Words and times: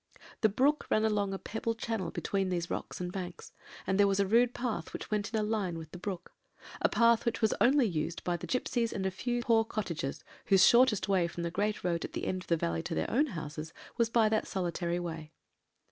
The 0.41 0.49
brook 0.49 0.87
ran 0.89 1.05
along 1.05 1.31
a 1.31 1.37
pebble 1.37 1.75
channel 1.75 2.09
between 2.09 2.49
these 2.49 2.71
rocks 2.71 2.99
and 2.99 3.11
banks, 3.11 3.51
and 3.85 3.99
there 3.99 4.07
was 4.07 4.19
a 4.19 4.25
rude 4.25 4.51
path 4.51 4.93
which 4.93 5.11
went 5.11 5.31
in 5.31 5.39
a 5.39 5.43
line 5.43 5.77
with 5.77 5.91
the 5.91 5.99
brook; 5.99 6.33
a 6.81 6.89
path 6.89 7.23
which 7.23 7.39
was 7.39 7.51
used 7.61 7.61
only 7.63 8.11
by 8.23 8.35
the 8.35 8.47
gipsies 8.47 8.91
and 8.93 9.05
a 9.05 9.11
few 9.11 9.43
poor 9.43 9.63
cottagers, 9.63 10.23
whose 10.47 10.65
shortest 10.65 11.07
way 11.07 11.27
from 11.27 11.43
the 11.43 11.51
great 11.51 11.83
road 11.83 12.03
at 12.03 12.13
the 12.13 12.25
end 12.25 12.41
of 12.41 12.47
the 12.47 12.57
valley 12.57 12.81
to 12.81 12.95
their 12.95 13.11
own 13.11 13.27
houses 13.27 13.73
was 13.97 14.09
by 14.09 14.27
that 14.27 14.47
solitary 14.47 14.99
way. 14.99 15.33